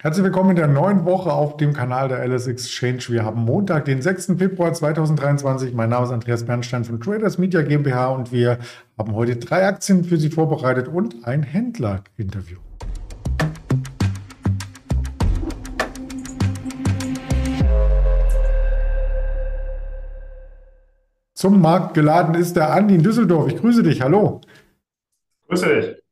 [0.00, 3.00] Herzlich willkommen in der neuen Woche auf dem Kanal der LS Exchange.
[3.08, 4.34] Wir haben Montag, den 6.
[4.38, 5.74] Februar 2023.
[5.74, 8.58] Mein Name ist Andreas Bernstein von Traders Media GmbH und wir
[8.96, 12.58] haben heute drei Aktien für Sie vorbereitet und ein Händler-Interview.
[21.34, 23.48] Zum Markt geladen ist der Andi in Düsseldorf.
[23.48, 24.00] Ich grüße dich.
[24.00, 24.42] Hallo.
[25.48, 26.07] Grüße dich.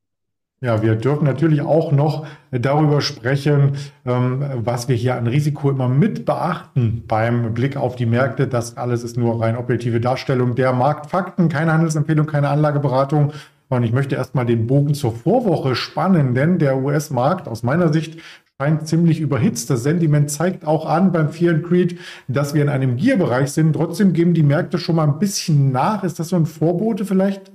[0.62, 3.72] Ja, wir dürfen natürlich auch noch darüber sprechen,
[4.06, 8.48] ähm, was wir hier an Risiko immer mit beachten beim Blick auf die Märkte.
[8.48, 13.32] Das alles ist nur rein objektive Darstellung der Marktfakten, keine Handelsempfehlung, keine Anlageberatung.
[13.68, 18.18] Und ich möchte erstmal den Bogen zur Vorwoche spannen, denn der US-Markt aus meiner Sicht
[18.58, 19.68] scheint ziemlich überhitzt.
[19.68, 23.74] Das Sentiment zeigt auch an beim Fear and Creed, dass wir in einem Gier-Bereich sind.
[23.74, 26.02] Trotzdem geben die Märkte schon mal ein bisschen nach.
[26.02, 27.52] Ist das so ein Vorbote vielleicht?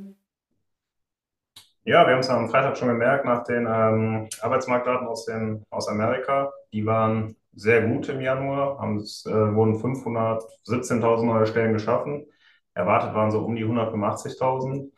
[1.83, 5.87] Ja, wir haben es am Freitag schon gemerkt nach den ähm, Arbeitsmarktdaten aus, den, aus
[5.87, 6.51] Amerika.
[6.71, 12.27] Die waren sehr gut im Januar, haben, es äh, wurden 517.000 neue Stellen geschaffen.
[12.75, 14.91] Erwartet waren so um die 185.000,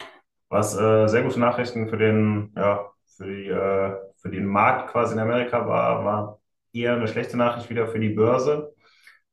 [0.50, 2.86] was äh, sehr gute Nachrichten für den, ja,
[3.18, 6.40] für die, äh, für den Markt quasi in Amerika war, war
[6.74, 8.73] eher eine schlechte Nachricht wieder für die Börse.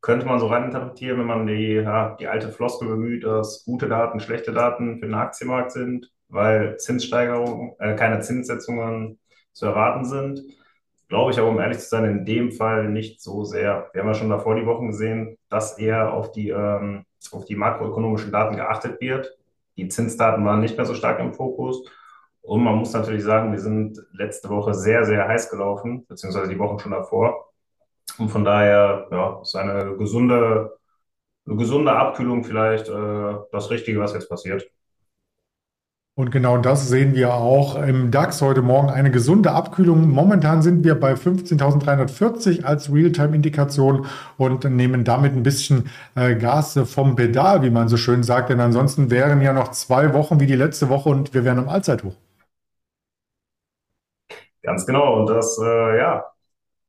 [0.01, 4.21] Könnte man so reininterpretieren, wenn man die, ja, die alte Floskel bemüht, dass gute Daten
[4.21, 9.19] schlechte Daten für den Aktienmarkt sind weil Zinssteigerungen, äh, keine Zinssetzungen
[9.53, 10.43] zu erwarten sind.
[11.09, 13.91] Glaube ich aber, um ehrlich zu sein, in dem Fall nicht so sehr.
[13.93, 17.57] Wir haben ja schon davor die Wochen gesehen, dass eher auf die, ähm, auf die
[17.57, 19.37] makroökonomischen Daten geachtet wird.
[19.77, 21.85] Die Zinsdaten waren nicht mehr so stark im Fokus.
[22.43, 26.59] Und man muss natürlich sagen, wir sind letzte Woche sehr, sehr heiß gelaufen, beziehungsweise die
[26.59, 27.50] Wochen schon davor.
[28.19, 30.77] Und von daher, ja, ist eine gesunde,
[31.47, 34.71] eine gesunde Abkühlung vielleicht äh, das Richtige, was jetzt passiert.
[36.21, 40.11] Und genau das sehen wir auch im DAX heute Morgen eine gesunde Abkühlung.
[40.11, 44.05] Momentan sind wir bei 15.340 als Realtime-Indikation
[44.37, 48.51] und nehmen damit ein bisschen äh, Gas vom Pedal, wie man so schön sagt.
[48.51, 51.71] Denn ansonsten wären ja noch zwei Wochen wie die letzte Woche und wir wären am
[51.71, 52.15] Allzeithoch.
[54.63, 55.21] Ganz genau.
[55.21, 56.25] Und das, äh, ja,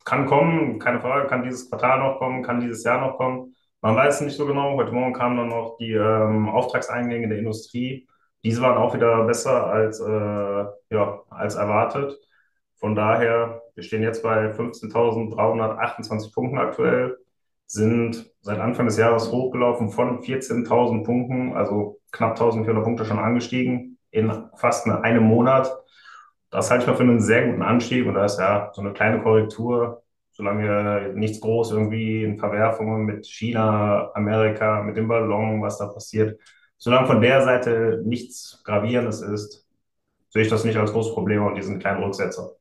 [0.05, 3.55] kann kommen, keine Frage, kann dieses Quartal noch kommen, kann dieses Jahr noch kommen.
[3.81, 4.75] Man weiß nicht so genau.
[4.77, 8.07] Heute Morgen kamen dann noch die ähm, Auftragseingänge der Industrie
[8.43, 12.17] diese waren auch wieder besser als, äh, ja, als erwartet.
[12.75, 17.17] Von daher, wir stehen jetzt bei 15.328 Punkten aktuell,
[17.67, 23.99] sind seit Anfang des Jahres hochgelaufen von 14.000 Punkten, also knapp 1.400 Punkte schon angestiegen
[24.09, 25.71] in fast einem Monat.
[26.51, 28.93] Das halte ich mal für einen sehr guten Anstieg und da ist ja so eine
[28.93, 35.77] kleine Korrektur, solange nichts groß irgendwie in Verwerfungen mit China, Amerika, mit dem Ballon, was
[35.77, 36.39] da passiert,
[36.77, 39.65] solange von der Seite nichts Gravierendes ist,
[40.29, 42.51] sehe ich das nicht als großes Problem und diesen kleinen Rücksetzer.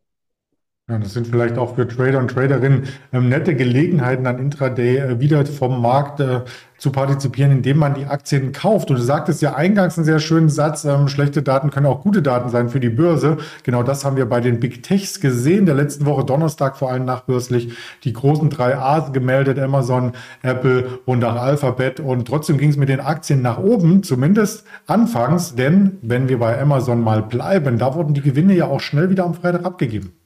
[0.91, 5.21] Ja, das sind vielleicht auch für Trader und Traderinnen ähm, nette Gelegenheiten, an Intraday äh,
[5.21, 6.41] wieder vom Markt äh,
[6.79, 8.91] zu partizipieren, indem man die Aktien kauft.
[8.91, 12.23] Und du sagtest ja eingangs einen sehr schönen Satz, ähm, schlechte Daten können auch gute
[12.23, 13.37] Daten sein für die Börse.
[13.63, 15.65] Genau das haben wir bei den Big Techs gesehen.
[15.65, 17.73] Der letzten Woche Donnerstag vor allem nachbörslich
[18.03, 20.11] die großen drei A's gemeldet, Amazon,
[20.43, 22.01] Apple und auch Alphabet.
[22.01, 25.55] Und trotzdem ging es mit den Aktien nach oben, zumindest anfangs.
[25.55, 29.25] Denn wenn wir bei Amazon mal bleiben, da wurden die Gewinne ja auch schnell wieder
[29.25, 30.20] am Freitag abgegeben.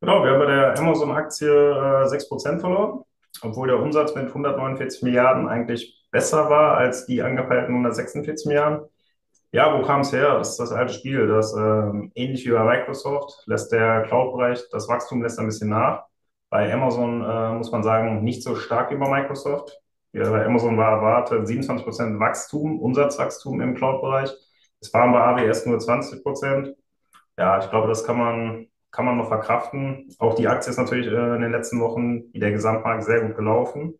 [0.00, 3.02] Genau, wir haben bei der Amazon-Aktie äh, 6% verloren,
[3.42, 8.86] obwohl der Umsatz mit 149 Milliarden eigentlich besser war als die angepeilten 146 Milliarden.
[9.52, 10.38] Ja, wo kam es her?
[10.38, 11.26] Das ist das alte Spiel.
[11.28, 16.04] Das ähm, ähnlich wie bei Microsoft lässt der Cloud-Bereich, das Wachstum lässt ein bisschen nach.
[16.50, 19.78] Bei Amazon äh, muss man sagen, nicht so stark wie bei Microsoft.
[20.12, 24.30] Ja, bei Amazon war erwartet 27% Wachstum, Umsatzwachstum im Cloud-Bereich.
[24.80, 26.76] Es waren bei AWS nur 20%.
[27.38, 30.08] Ja, ich glaube, das kann man kann man noch verkraften.
[30.18, 33.36] Auch die Aktie ist natürlich äh, in den letzten Wochen wie der Gesamtmarkt sehr gut
[33.36, 33.98] gelaufen.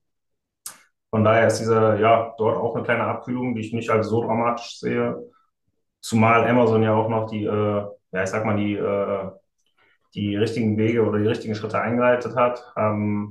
[1.10, 4.22] Von daher ist diese, ja, dort auch eine kleine Abkühlung, die ich nicht als so
[4.22, 5.16] dramatisch sehe.
[6.00, 7.50] Zumal Amazon ja auch noch die, äh,
[8.12, 9.30] ja, ich sag mal, die, äh,
[10.14, 12.72] die richtigen Wege oder die richtigen Schritte eingeleitet hat.
[12.76, 13.30] Haben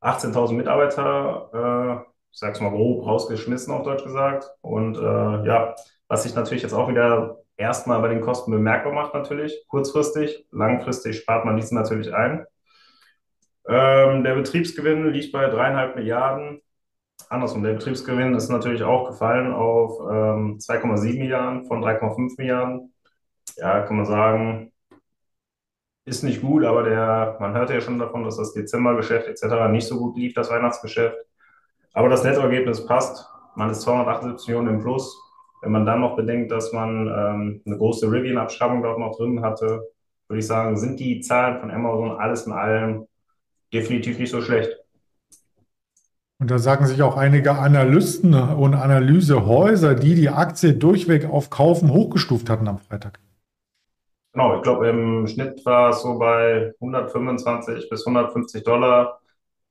[0.00, 4.50] 18.000 Mitarbeiter, äh, ich sag's mal grob, rausgeschmissen, auf Deutsch gesagt.
[4.60, 5.74] Und äh, ja,
[6.08, 10.46] was sich natürlich jetzt auch wieder erstmal bei den Kosten bemerkbar macht natürlich, kurzfristig.
[10.50, 12.46] Langfristig spart man diesen natürlich ein.
[13.68, 16.62] Ähm, der Betriebsgewinn liegt bei dreieinhalb Milliarden.
[17.28, 22.94] Andersrum, der Betriebsgewinn ist natürlich auch gefallen auf ähm, 2,7 Milliarden von 3,5 Milliarden.
[23.56, 24.72] Ja, kann man sagen,
[26.06, 29.68] ist nicht gut, aber der, man hörte ja schon davon, dass das Dezembergeschäft etc.
[29.70, 31.18] nicht so gut lief, das Weihnachtsgeschäft.
[31.92, 33.28] Aber das Nettoergebnis passt.
[33.56, 35.27] Man ist 278 Millionen im Plus.
[35.62, 39.88] Wenn man dann noch bedenkt, dass man ähm, eine große Rivian-Abschreibung dort noch drin hatte,
[40.28, 43.06] würde ich sagen, sind die Zahlen von Amazon alles in allem
[43.72, 44.78] definitiv nicht so schlecht.
[46.40, 51.92] Und da sagen sich auch einige Analysten und Analysehäuser, die die Aktie durchweg auf Kaufen
[51.92, 53.18] hochgestuft hatten am Freitag.
[54.32, 59.20] Genau, ich glaube, im Schnitt war es so bei 125 bis 150 Dollar,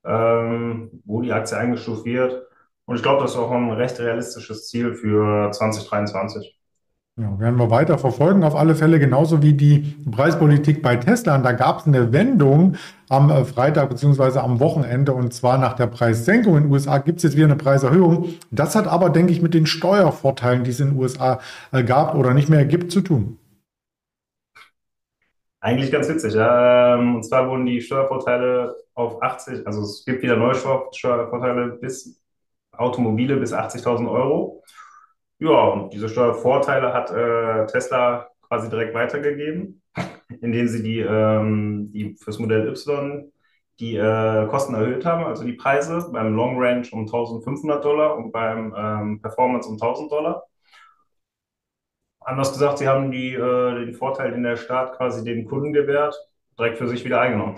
[0.04, 2.47] ähm, wo die Aktie eingestuft wird.
[2.88, 6.58] Und ich glaube, das ist auch ein recht realistisches Ziel für 2023.
[7.20, 11.36] Ja, werden wir weiter verfolgen, auf alle Fälle, genauso wie die Preispolitik bei Tesla.
[11.36, 12.76] Und da gab es eine Wendung
[13.10, 15.14] am äh, Freitag beziehungsweise am Wochenende.
[15.14, 18.30] Und zwar nach der Preissenkung in den USA gibt es jetzt wieder eine Preiserhöhung.
[18.52, 21.42] Das hat aber, denke ich, mit den Steuervorteilen, die es in den USA
[21.74, 23.38] äh, gab oder nicht mehr gibt, zu tun.
[25.60, 26.96] Eigentlich ganz witzig, ja.
[26.96, 32.22] Ähm, und zwar wurden die Steuervorteile auf 80, also es gibt wieder neue Steuervorteile bis
[32.78, 34.64] Automobile bis 80.000 Euro.
[35.40, 39.82] Ja, und diese Steuervorteile hat äh, Tesla quasi direkt weitergegeben,
[40.42, 43.32] indem sie die, ähm, die fürs Modell Y
[43.80, 48.32] die äh, Kosten erhöht haben, also die Preise beim Long Range um 1500 Dollar und
[48.32, 50.44] beim ähm, Performance um 1000 Dollar.
[52.20, 56.16] Anders gesagt, sie haben die, äh, den Vorteil, den der Staat quasi den Kunden gewährt,
[56.58, 57.58] direkt für sich wieder eingenommen.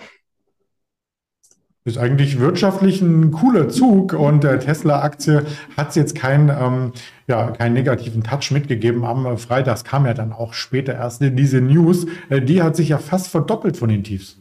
[1.86, 5.46] Ist eigentlich wirtschaftlich ein cooler Zug und der Tesla-Aktie
[5.78, 6.92] hat jetzt keinen, ähm,
[7.28, 9.06] ja, keinen negativen Touch mitgegeben.
[9.06, 12.06] Am Freitag kam ja dann auch später erst diese News.
[12.30, 14.38] Äh, die hat sich ja fast verdoppelt von den Tiefs.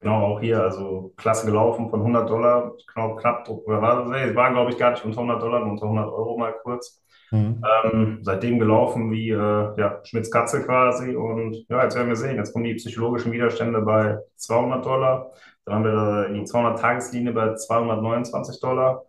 [0.00, 4.52] Genau, auch hier, also klasse gelaufen von 100 Dollar, knapp, knapp, oder war, nee, waren
[4.52, 7.02] glaube ich gar nicht unter 100 Dollar, unter 100 Euro mal kurz.
[7.30, 7.62] Mhm.
[7.84, 12.36] Ähm, seitdem gelaufen wie äh, ja, Schmitz Katze quasi und ja, jetzt werden wir sehen,
[12.36, 15.32] jetzt kommen die psychologischen Widerstände bei 200 Dollar.
[15.66, 19.04] Dann haben wir die 200-Tageslinie bei 229 Dollar.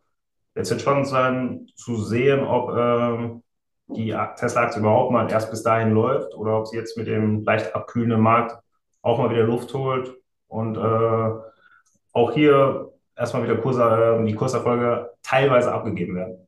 [0.56, 3.44] Jetzt wird spannend sein zu sehen, ob ähm,
[3.88, 7.76] die Tesla-Aktie überhaupt mal erst bis dahin läuft oder ob sie jetzt mit dem leicht
[7.76, 8.58] abkühlenden Markt
[9.04, 10.16] auch mal wieder Luft holt
[10.48, 11.32] und äh,
[12.14, 16.47] auch hier erstmal wieder Kurse, äh, die Kurserfolge teilweise abgegeben werden.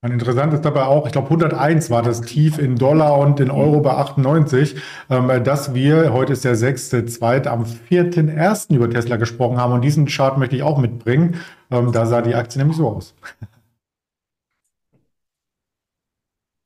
[0.00, 3.50] Und interessant ist dabei auch, ich glaube 101 war das Tief in Dollar und in
[3.50, 4.76] Euro bei 98,
[5.10, 7.48] ähm, dass wir, heute ist der 6.2.
[7.48, 8.72] am 4.1.
[8.76, 11.40] über Tesla gesprochen haben und diesen Chart möchte ich auch mitbringen.
[11.72, 13.16] Ähm, da sah die Aktie nämlich so aus.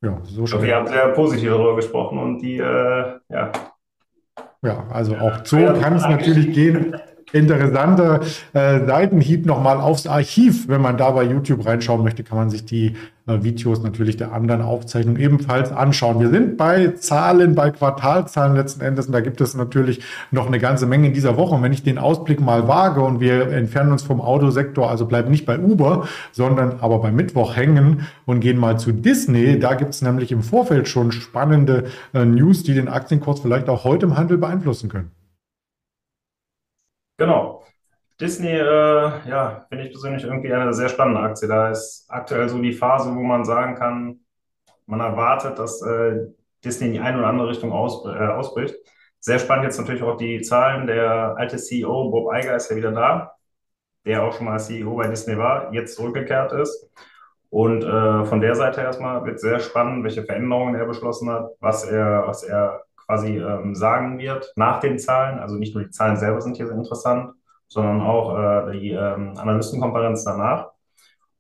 [0.03, 0.63] ja, so schön.
[0.63, 3.53] Wir haben sehr positiv darüber gesprochen und die, äh, ja.
[4.65, 6.95] Ja, also auch so kann es natürlich gehen
[7.33, 8.21] interessante
[8.53, 10.69] äh, Seitenhieb nochmal aufs Archiv.
[10.69, 12.95] Wenn man da bei YouTube reinschauen möchte, kann man sich die
[13.27, 16.19] äh, Videos natürlich der anderen Aufzeichnungen ebenfalls anschauen.
[16.19, 20.01] Wir sind bei Zahlen, bei Quartalzahlen letzten Endes und da gibt es natürlich
[20.33, 21.55] noch eine ganze Menge in dieser Woche.
[21.55, 25.31] Und wenn ich den Ausblick mal wage und wir entfernen uns vom Autosektor, also bleiben
[25.31, 29.95] nicht bei Uber, sondern aber bei Mittwoch hängen und gehen mal zu Disney, da gibt
[29.95, 34.17] es nämlich im Vorfeld schon spannende äh, News, die den Aktienkurs vielleicht auch heute im
[34.17, 35.22] Handel beeinflussen können.
[37.23, 37.63] Genau.
[38.21, 41.47] Disney, äh, ja, finde ich persönlich irgendwie eine sehr spannende Aktie.
[41.47, 44.19] Da ist aktuell so die Phase, wo man sagen kann,
[44.87, 46.27] man erwartet, dass äh,
[46.65, 48.75] Disney in die eine oder andere Richtung aus, äh, ausbricht.
[49.21, 50.89] Sehr spannend jetzt natürlich auch die Zahlen.
[50.89, 53.37] Der alte CEO Bob Iger ist ja wieder da,
[54.05, 56.91] der auch schon mal CEO bei Disney war, jetzt zurückgekehrt ist.
[57.51, 61.85] Und äh, von der Seite erstmal wird sehr spannend, welche Veränderungen er beschlossen hat, was
[61.85, 65.39] er, was er quasi ähm, sagen wird nach den Zahlen.
[65.39, 67.35] Also nicht nur die Zahlen selber sind hier sehr interessant,
[67.69, 70.71] sondern auch äh, die ähm, Analystenkonferenz danach.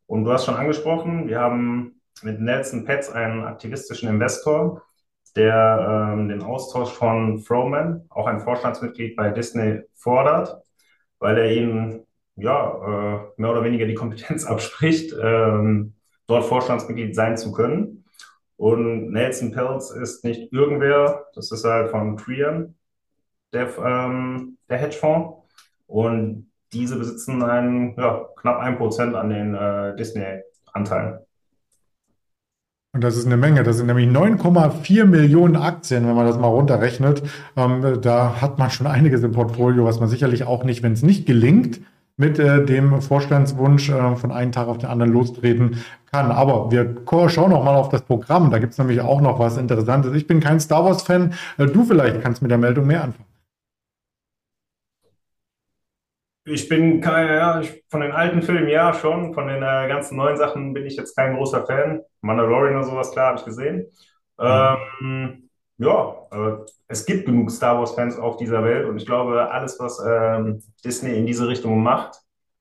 [0.06, 4.82] Und du hast schon angesprochen, wir haben mit Nelson Petz einen aktivistischen Investor,
[5.36, 10.62] der ähm, den Austausch von Froman, auch ein Vorstandsmitglied bei Disney, fordert,
[11.18, 15.94] weil er ihnen ja, äh, mehr oder weniger die Kompetenz abspricht, ähm,
[16.26, 18.01] dort Vorstandsmitglied sein zu können.
[18.62, 22.76] Und Nelson Peltz ist nicht irgendwer, das ist halt von Trian,
[23.52, 25.48] der, ähm, der Hedgefonds.
[25.88, 31.18] Und diese besitzen einen, ja, knapp ein Prozent an den äh, Disney-Anteilen.
[32.92, 33.64] Und das ist eine Menge.
[33.64, 37.20] Das sind nämlich 9,4 Millionen Aktien, wenn man das mal runterrechnet.
[37.56, 41.02] Ähm, da hat man schon einiges im Portfolio, was man sicherlich auch nicht, wenn es
[41.02, 41.80] nicht gelingt,
[42.16, 46.30] mit äh, dem Vorstandswunsch äh, von einem Tag auf den anderen lostreten kann.
[46.30, 46.96] Aber wir
[47.28, 48.50] schauen noch mal auf das Programm.
[48.50, 50.14] Da gibt es nämlich auch noch was Interessantes.
[50.14, 51.34] Ich bin kein Star Wars-Fan.
[51.58, 53.28] Äh, du vielleicht kannst mit der Meldung mehr anfangen.
[56.44, 60.16] Ich bin kein, ja, ich, von den alten Filmen ja schon, von den äh, ganzen
[60.16, 62.02] neuen Sachen bin ich jetzt kein großer Fan.
[62.20, 63.86] Mandalorian oder sowas, klar, habe ich gesehen.
[64.38, 64.46] Mhm.
[65.00, 65.41] Ähm,
[65.82, 70.62] ja, es gibt genug Star Wars-Fans auf dieser Welt und ich glaube, alles, was ähm,
[70.84, 72.18] Disney in diese Richtung macht,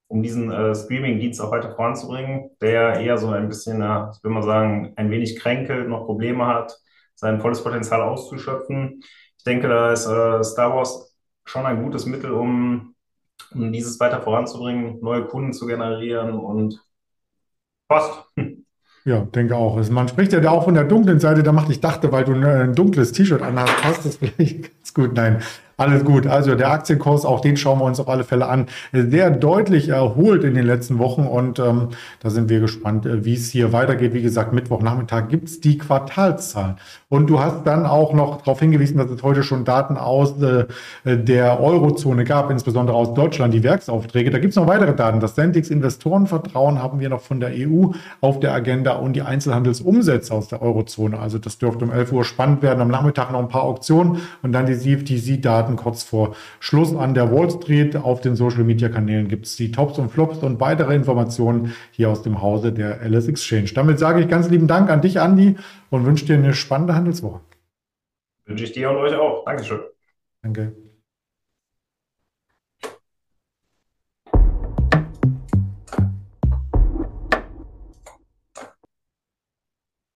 [0.07, 4.43] um diesen äh, Streaming-Dienst auch weiter voranzubringen, der eher so ein bisschen, ich will mal
[4.43, 6.77] sagen, ein wenig kränkelt, noch Probleme hat,
[7.15, 9.03] sein volles Potenzial auszuschöpfen.
[9.37, 12.95] ich denke, da ist äh, Star Wars schon ein gutes Mittel, um
[13.53, 16.81] dieses weiter voranzubringen, neue Kunden zu generieren und
[17.87, 18.23] passt.
[19.03, 19.77] Ja, denke auch.
[19.77, 21.70] Also man spricht ja da auch von der dunklen Seite der Macht.
[21.70, 25.13] Ich dachte, weil du ein dunkles T-Shirt anhast, passt das vielleicht ganz gut.
[25.15, 25.41] Nein,
[25.81, 26.27] alles gut.
[26.27, 28.67] Also der Aktienkurs, auch den schauen wir uns auf alle Fälle an.
[28.93, 31.89] Sehr deutlich erholt in den letzten Wochen und ähm,
[32.21, 34.13] da sind wir gespannt, äh, wie es hier weitergeht.
[34.13, 36.77] Wie gesagt, Mittwochnachmittag gibt's die Quartalszahlen.
[37.09, 40.65] Und du hast dann auch noch darauf hingewiesen, dass es heute schon Daten aus äh,
[41.05, 44.29] der Eurozone gab, insbesondere aus Deutschland, die Werksaufträge.
[44.29, 45.19] Da gibt's noch weitere Daten.
[45.19, 47.88] Das Sentix Investorenvertrauen haben wir noch von der EU
[48.21, 51.19] auf der Agenda und die Einzelhandelsumsätze aus der Eurozone.
[51.19, 52.79] Also das dürfte um 11 Uhr spannend werden.
[52.79, 57.13] Am Nachmittag noch ein paar Auktionen und dann die CFTC-Daten Daten kurz vor Schluss an
[57.13, 57.95] der Wall Street.
[57.95, 62.09] Auf den Social Media Kanälen gibt es die Tops und Flops und weitere Informationen hier
[62.09, 63.71] aus dem Hause der LS Exchange.
[63.73, 65.55] Damit sage ich ganz lieben Dank an dich, Andi,
[65.89, 67.41] und wünsche dir eine spannende Handelswoche.
[68.45, 69.45] Wünsche ich dir und euch auch.
[69.45, 69.79] Dankeschön.
[70.41, 70.90] Danke.